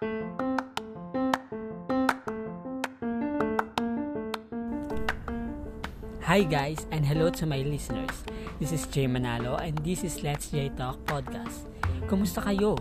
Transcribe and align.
Hi 0.00 0.08
guys 6.40 6.88
and 6.88 7.04
hello 7.04 7.28
to 7.28 7.44
my 7.44 7.60
listeners. 7.60 8.24
This 8.56 8.72
is 8.72 8.88
Jay 8.88 9.04
Manalo 9.04 9.60
and 9.60 9.76
this 9.84 10.00
is 10.00 10.24
Let's 10.24 10.48
J 10.48 10.72
Talk 10.72 11.04
Podcast. 11.04 11.68
Kumusta 12.08 12.40
kayo? 12.40 12.80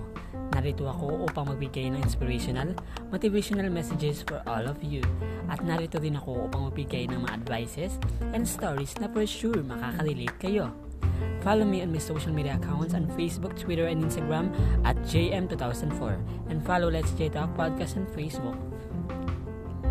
Narito 0.55 0.87
ako 0.87 1.27
upang 1.27 1.51
magbigay 1.51 1.91
ng 1.91 1.99
inspirational, 1.99 2.71
motivational 3.11 3.67
messages 3.67 4.23
for 4.23 4.39
all 4.47 4.63
of 4.71 4.79
you. 4.79 5.03
At 5.51 5.59
narito 5.59 5.99
din 5.99 6.15
ako 6.15 6.47
upang 6.47 6.71
magbigay 6.71 7.11
ng 7.11 7.27
mga 7.27 7.35
advices 7.35 7.99
and 8.31 8.47
stories 8.47 8.95
na 8.95 9.11
for 9.11 9.27
sure 9.27 9.59
makaka-relate 9.59 10.39
kayo. 10.39 10.71
Follow 11.41 11.65
me 11.65 11.81
on 11.81 11.91
my 11.91 11.97
social 11.99 12.33
media 12.33 12.59
accounts 12.61 12.93
on 12.93 13.07
Facebook, 13.17 13.57
Twitter, 13.59 13.87
and 13.87 14.03
Instagram 14.03 14.53
at 14.85 14.97
JM2004 15.03 16.49
and 16.49 16.65
follow 16.65 16.89
Let's 16.89 17.11
J 17.11 17.29
Talk 17.29 17.55
Podcast 17.55 17.97
on 17.97 18.05
Facebook. 18.07 18.57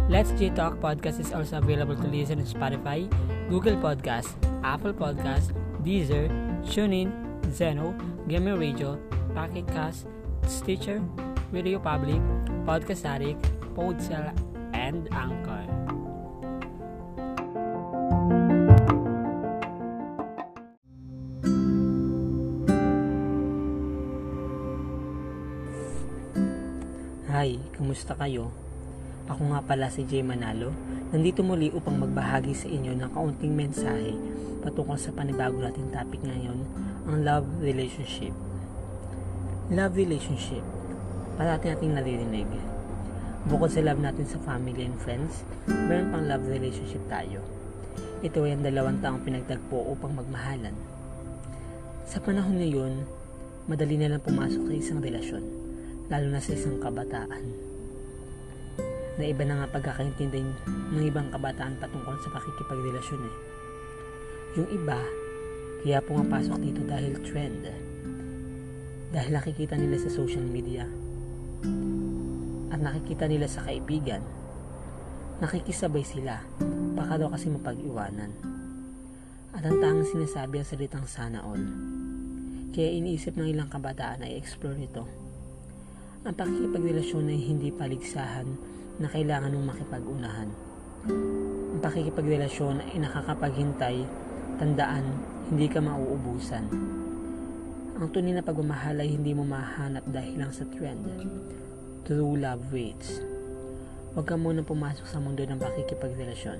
Let's 0.08 0.30
J 0.32 0.50
Talk 0.50 0.80
Podcast 0.80 1.20
is 1.20 1.32
also 1.32 1.58
available 1.58 1.96
to 1.96 2.06
listen 2.08 2.40
on 2.40 2.46
Spotify, 2.46 3.08
Google 3.48 3.76
Podcast, 3.76 4.32
Apple 4.64 4.92
Podcast, 4.92 5.52
Deezer, 5.82 6.28
TuneIn, 6.64 7.12
Zeno, 7.52 7.94
Gamer 8.26 8.56
Radio, 8.56 8.96
Pocket 9.34 9.66
Cast, 9.68 10.06
Stitcher, 10.46 11.02
Radio 11.52 11.78
Public, 11.78 12.20
Podcast 12.64 13.04
Addict, 13.04 13.42
Podsell, 13.74 14.32
and 14.72 15.08
Anchor. 15.12 15.67
Hi, 27.38 27.54
kumusta 27.78 28.18
kayo? 28.18 28.50
Ako 29.30 29.54
nga 29.54 29.62
pala 29.62 29.86
si 29.94 30.02
Jay 30.02 30.26
Manalo, 30.26 30.74
nandito 31.14 31.46
muli 31.46 31.70
upang 31.70 31.94
magbahagi 31.94 32.50
sa 32.50 32.66
inyo 32.66 32.98
ng 32.98 33.14
kaunting 33.14 33.54
mensahe 33.54 34.10
patungkol 34.66 34.98
sa 34.98 35.14
panibago 35.14 35.62
nating 35.62 35.86
topic 35.94 36.18
ngayon, 36.26 36.58
ang 37.06 37.22
love 37.22 37.46
relationship. 37.62 38.34
Love 39.70 39.94
relationship, 39.94 40.66
parati 41.38 41.70
nating 41.70 41.94
naririnig. 41.94 42.50
Bukod 43.46 43.70
sa 43.70 43.86
love 43.86 44.02
natin 44.02 44.26
sa 44.26 44.42
family 44.42 44.90
and 44.90 44.98
friends, 44.98 45.46
meron 45.70 46.10
pang 46.10 46.26
love 46.26 46.42
relationship 46.42 47.06
tayo. 47.06 47.38
Ito 48.18 48.50
ay 48.50 48.58
ang 48.58 48.66
dalawang 48.66 48.98
taong 48.98 49.22
pinagtagpo 49.22 49.94
upang 49.94 50.10
magmahalan. 50.18 50.74
Sa 52.02 52.18
panahon 52.18 52.58
ngayon, 52.58 53.06
madali 53.70 53.94
na 53.94 54.18
lang 54.18 54.26
pumasok 54.26 54.66
sa 54.66 54.74
isang 54.74 54.98
relasyon, 54.98 55.67
lalo 56.08 56.26
na 56.32 56.40
sa 56.40 56.56
isang 56.56 56.80
kabataan 56.80 57.68
na 59.18 59.24
iba 59.26 59.42
na 59.42 59.60
nga 59.60 59.68
pagkakaintindi 59.74 60.40
ng 60.94 61.02
ibang 61.04 61.28
kabataan 61.34 61.74
patungkol 61.82 62.16
sa 62.22 62.30
pakikipagrelasyon 62.38 63.22
eh. 63.26 63.36
Yung 64.56 64.68
iba, 64.70 64.96
kaya 65.82 65.98
pumapasok 65.98 66.56
dito 66.62 66.86
dahil 66.86 67.18
trend. 67.26 67.66
Dahil 69.10 69.30
nakikita 69.34 69.74
nila 69.74 69.98
sa 69.98 70.06
social 70.06 70.46
media. 70.46 70.86
At 72.70 72.78
nakikita 72.78 73.26
nila 73.26 73.50
sa 73.50 73.66
kaibigan. 73.66 74.22
Nakikisabay 75.42 76.06
sila, 76.06 76.38
baka 76.94 77.18
daw 77.18 77.34
kasi 77.34 77.50
mapag-iwanan. 77.50 78.30
At 79.50 79.66
ang 79.66 79.82
tanging 79.82 80.14
sinasabi 80.14 80.62
ang 80.62 80.68
salitang 80.70 81.06
sana 81.10 81.42
all. 81.42 81.62
Kaya 82.70 82.94
iniisip 83.02 83.34
ng 83.34 83.50
ilang 83.50 83.66
kabataan 83.66 84.22
ay 84.22 84.38
explore 84.38 84.78
ito. 84.78 85.27
Ang 86.26 86.34
pakikipagrelasyon 86.34 87.30
ay 87.30 87.38
hindi 87.46 87.70
paligsahan 87.70 88.50
na 88.98 89.06
kailangan 89.06 89.54
mong 89.54 89.70
makipag-unahan. 89.70 90.50
Ang 91.06 91.78
pakikipagrelasyon 91.78 92.82
ay 92.90 92.98
nakakapaghintay, 93.06 94.02
tandaan, 94.58 95.06
hindi 95.46 95.70
ka 95.70 95.78
mauubusan. 95.78 96.66
Ang 98.02 98.10
tunay 98.10 98.34
na 98.34 98.42
pagmamahal 98.42 98.98
ay 98.98 99.14
hindi 99.14 99.30
mo 99.30 99.46
mahanap 99.46 100.02
dahil 100.10 100.42
lang 100.42 100.50
sa 100.50 100.66
trend. 100.66 101.06
True 102.02 102.34
love 102.34 102.66
waits. 102.74 103.22
Huwag 104.18 104.26
ka 104.26 104.34
muna 104.34 104.66
pumasok 104.66 105.06
sa 105.06 105.22
mundo 105.22 105.46
ng 105.46 105.62
pakikipagrelasyon. 105.62 106.58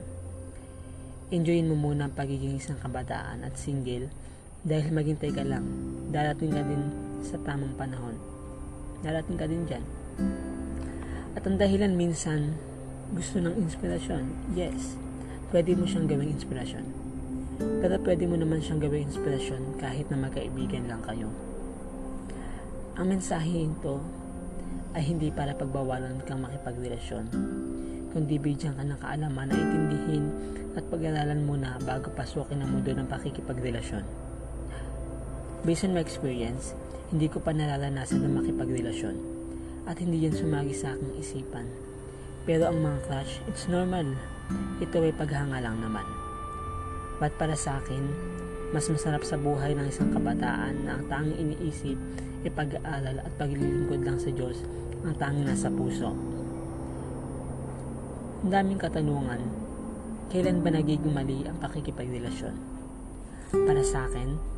Enjoyin 1.34 1.66
mo 1.66 1.74
muna 1.74 2.06
ang 2.06 2.14
pagiging 2.14 2.62
isang 2.62 2.78
kabataan 2.78 3.42
at 3.42 3.58
single 3.58 4.06
dahil 4.62 4.94
maghintay 4.94 5.34
ka 5.34 5.42
lang. 5.42 5.66
Darating 6.14 6.54
ka 6.54 6.62
din 6.62 6.82
sa 7.26 7.42
tamang 7.42 7.74
panahon. 7.74 8.37
Darating 8.98 9.38
ka 9.38 9.46
din 9.46 9.62
dyan. 9.62 9.84
At 11.38 11.46
ang 11.46 11.54
dahilan 11.54 11.94
minsan, 11.94 12.58
gusto 13.14 13.38
ng 13.38 13.54
inspirasyon. 13.54 14.54
Yes, 14.58 14.98
pwede 15.54 15.78
mo 15.78 15.86
siyang 15.86 16.10
gawing 16.10 16.34
inspirasyon. 16.34 16.84
Pero 17.58 17.94
pwede 18.02 18.26
mo 18.26 18.34
naman 18.34 18.58
siyang 18.58 18.82
gawing 18.82 19.06
inspirasyon 19.06 19.78
kahit 19.78 20.10
na 20.10 20.18
magkaibigan 20.18 20.90
lang 20.90 21.02
kayo. 21.06 21.30
Ang 22.98 23.14
mensahe 23.14 23.70
ito 23.70 24.02
ay 24.98 25.06
hindi 25.06 25.30
para 25.30 25.54
pagbawalan 25.54 26.18
kang 26.26 26.42
makipagrelasyon, 26.42 27.30
kundi 28.10 28.34
bigyan 28.42 28.74
ka 28.74 28.82
ng 28.82 28.98
kaalaman 28.98 29.46
na 29.46 29.54
itindihin 29.54 30.24
at 30.74 30.82
pag-aralan 30.90 31.46
mo 31.46 31.54
na 31.54 31.78
bago 31.86 32.10
pasukin 32.18 32.58
ang 32.58 32.74
mundo 32.74 32.90
ng 32.90 33.06
pakikipagrelasyon. 33.06 34.27
Based 35.66 35.82
on 35.82 35.98
my 35.98 36.02
experience, 36.02 36.70
hindi 37.10 37.26
ko 37.26 37.42
pa 37.42 37.50
nararanasan 37.50 38.22
na 38.22 38.30
makipagrelasyon 38.30 39.16
at 39.90 39.98
hindi 39.98 40.22
yan 40.22 40.36
sumagi 40.36 40.70
sa 40.76 40.94
aking 40.94 41.18
isipan. 41.18 41.66
Pero 42.46 42.70
ang 42.70 42.78
mga 42.78 42.98
crush, 43.10 43.42
it's 43.50 43.66
normal. 43.66 44.06
Ito 44.78 45.02
ay 45.02 45.12
paghanga 45.16 45.58
lang 45.58 45.82
naman. 45.82 46.06
But 47.18 47.34
para 47.34 47.58
sa 47.58 47.82
akin, 47.82 48.06
mas 48.70 48.86
masarap 48.86 49.26
sa 49.26 49.34
buhay 49.34 49.74
ng 49.74 49.90
isang 49.90 50.14
kabataan 50.14 50.86
na 50.86 51.00
ang 51.00 51.04
tanging 51.10 51.50
iniisip 51.50 51.98
ay 52.46 52.50
pag-aaral 52.54 53.18
at 53.18 53.32
paglilingkod 53.40 54.06
lang 54.06 54.20
sa 54.22 54.30
Diyos 54.30 54.62
ang 55.02 55.16
tanging 55.18 55.48
nasa 55.48 55.66
puso. 55.72 56.14
Ang 58.46 58.50
daming 58.54 58.78
katanungan, 58.78 59.42
kailan 60.30 60.62
ba 60.62 60.70
nagiging 60.70 61.10
mali 61.10 61.42
ang 61.48 61.58
pakikipagrelasyon? 61.58 62.54
Para 63.66 63.82
sa 63.82 64.06
akin, 64.06 64.57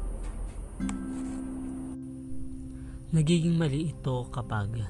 nagiging 3.11 3.59
mali 3.59 3.91
ito 3.91 4.23
kapag 4.31 4.87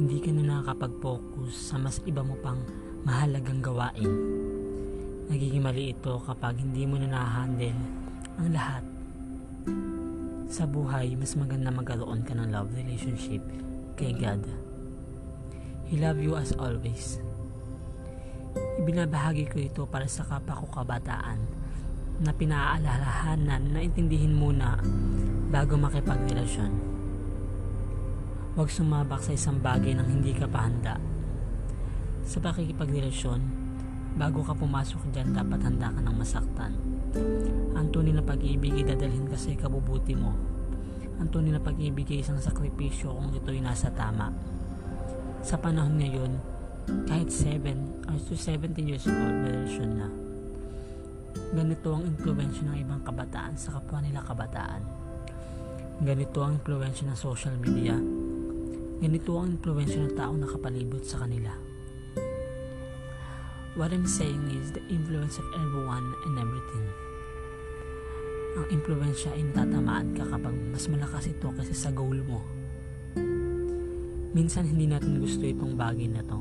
hindi 0.00 0.16
ka 0.16 0.32
na 0.32 0.42
nakakapag-focus 0.48 1.52
sa 1.52 1.76
mas 1.76 2.00
iba 2.08 2.24
mo 2.24 2.40
pang 2.40 2.56
mahalagang 3.04 3.60
gawain. 3.60 4.08
Nagiging 5.28 5.60
mali 5.60 5.92
ito 5.92 6.16
kapag 6.24 6.56
hindi 6.56 6.88
mo 6.88 6.96
na 6.96 7.12
na-handle 7.12 7.76
ang 8.40 8.48
lahat. 8.48 8.84
Sa 10.48 10.64
buhay, 10.64 11.20
mas 11.20 11.36
maganda 11.36 11.68
magkaroon 11.68 12.24
ka 12.24 12.32
ng 12.32 12.48
love 12.48 12.72
relationship 12.72 13.44
kay 14.00 14.16
God. 14.16 14.40
He 15.84 16.00
love 16.00 16.16
you 16.16 16.32
as 16.32 16.56
always. 16.56 17.20
Ibinabahagi 18.80 19.52
ko 19.52 19.56
ito 19.60 19.82
para 19.84 20.08
sa 20.08 20.24
kapwa 20.24 20.64
ko 20.64 20.66
kabataan 20.72 21.59
na 22.20 22.36
pinaaalalahanan 22.36 23.72
na 23.72 23.80
intindihin 23.80 24.36
muna 24.36 24.76
bago 25.48 25.80
makipagrelasyon. 25.80 26.72
Huwag 28.60 28.68
sumabak 28.68 29.24
sa 29.24 29.32
isang 29.32 29.56
bagay 29.56 29.96
nang 29.96 30.04
hindi 30.04 30.36
ka 30.36 30.44
pa 30.44 30.68
handa. 30.68 31.00
Sa 32.28 32.36
pakikipagrelasyon, 32.44 33.40
bago 34.20 34.44
ka 34.44 34.52
pumasok 34.52 35.08
dyan, 35.16 35.32
dapat 35.32 35.64
handa 35.64 35.88
ka 35.88 36.00
ng 36.04 36.16
masaktan. 36.20 36.76
Ang 37.72 37.88
tunay 37.88 38.12
na 38.12 38.20
pag-ibig 38.20 38.76
ay 38.76 38.84
dadalhin 38.84 39.24
ka 39.24 39.40
sa 39.40 39.50
mo. 40.20 40.32
Ang 41.20 41.28
tunay 41.32 41.56
na 41.56 41.62
pag-ibig 41.62 42.04
ay 42.12 42.20
isang 42.20 42.36
sakripisyo 42.36 43.16
kung 43.16 43.32
ito'y 43.32 43.64
nasa 43.64 43.88
tama. 43.96 44.28
Sa 45.40 45.56
panahon 45.56 45.96
ngayon, 45.96 46.36
kahit 47.08 47.32
7 47.32 48.12
or 48.12 48.20
to 48.28 48.36
17 48.36 48.76
years 48.84 49.08
old, 49.08 49.36
may 49.40 49.56
relasyon 49.56 49.92
na. 49.96 50.29
Ganito 51.50 51.88
ang 51.94 52.06
influensya 52.06 52.62
ng 52.70 52.78
ibang 52.78 53.02
kabataan 53.02 53.58
sa 53.58 53.78
kapwa 53.78 53.98
nila 53.98 54.22
kabataan. 54.22 54.82
Ganito 56.00 56.40
ang 56.40 56.56
influensya 56.62 57.10
ng 57.10 57.18
social 57.18 57.56
media 57.58 57.98
Ganito 59.00 59.32
ang 59.40 59.56
impluensya 59.56 59.96
ng 59.96 60.12
taong 60.12 60.44
nakapalibot 60.44 61.00
sa 61.00 61.24
kanila. 61.24 61.56
What 63.72 63.96
I'm 63.96 64.04
saying 64.04 64.52
is 64.60 64.76
the 64.76 64.84
influence 64.92 65.40
of 65.40 65.48
everyone 65.56 66.04
and 66.28 66.36
everything. 66.36 66.84
Ang 68.60 68.66
impluensya 68.76 69.32
ay 69.32 69.48
natatamaan 69.48 70.12
ka 70.12 70.28
kapag 70.28 70.52
mas 70.52 70.84
malakas 70.92 71.32
ito 71.32 71.48
kasi 71.48 71.72
sa 71.72 71.88
goal 71.96 72.20
mo. 72.28 72.44
Minsan 74.36 74.68
hindi 74.68 74.84
natin 74.84 75.16
gusto 75.16 75.48
itong 75.48 75.80
bagay 75.80 76.12
na 76.12 76.20
to, 76.20 76.36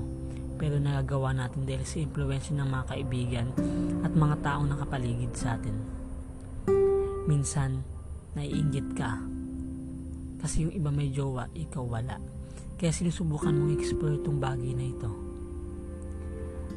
pero 0.59 0.75
nagagawa 0.75 1.31
natin 1.31 1.63
dahil 1.63 1.87
sa 1.87 2.03
impluensya 2.03 2.59
ng 2.59 2.67
mga 2.67 2.85
kaibigan 2.91 3.47
at 4.03 4.11
mga 4.11 4.35
taong 4.43 4.67
nakapaligid 4.67 5.31
sa 5.31 5.55
atin. 5.55 5.79
Minsan, 7.25 7.79
naiinggit 8.35 8.93
ka 8.93 9.23
kasi 10.39 10.63
yung 10.63 10.73
iba 10.73 10.87
may 10.87 11.11
jowa, 11.11 11.51
ikaw 11.51 11.83
wala 11.83 12.15
Kaya 12.79 12.95
sinusubukan 12.95 13.51
mong 13.51 13.75
explore 13.75 14.15
itong 14.15 14.39
bagay 14.39 14.71
na 14.71 14.87
ito. 14.87 15.11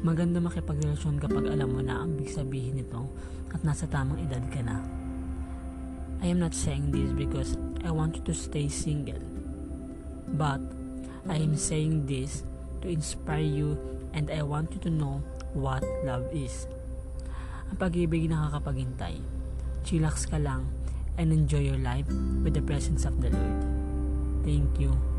Maganda 0.03 0.43
makipagrelasyon 0.43 1.15
kapag 1.15 1.47
alam 1.47 1.71
mo 1.71 1.79
na 1.79 2.03
ang 2.03 2.19
big 2.19 2.27
sabihin 2.27 2.75
nito 2.75 3.07
at 3.55 3.63
nasa 3.63 3.87
tamang 3.87 4.19
edad 4.19 4.43
ka 4.51 4.59
na. 4.59 4.83
I 6.19 6.27
am 6.27 6.43
not 6.43 6.51
saying 6.51 6.91
this 6.91 7.15
because 7.15 7.55
I 7.87 7.91
want 7.95 8.19
you 8.19 8.23
to 8.27 8.35
stay 8.35 8.67
single. 8.67 9.23
But 10.35 10.59
I 11.23 11.39
am 11.39 11.55
saying 11.55 12.03
this 12.03 12.43
to 12.83 12.91
inspire 12.91 13.43
you 13.43 13.79
and 14.13 14.29
I 14.29 14.43
want 14.43 14.75
you 14.75 14.79
to 14.85 14.91
know 14.91 15.23
what 15.55 15.81
love 16.03 16.27
is. 16.35 16.67
Ang 17.71 17.79
pag-ibig 17.79 18.29
nakakapaghintay. 18.29 19.23
Chillax 19.87 20.27
ka 20.29 20.37
lang 20.37 20.69
and 21.17 21.31
enjoy 21.31 21.63
your 21.63 21.79
life 21.79 22.07
with 22.43 22.53
the 22.53 22.63
presence 22.63 23.07
of 23.07 23.17
the 23.23 23.31
Lord. 23.31 23.59
Thank 24.43 24.77
you. 24.77 25.12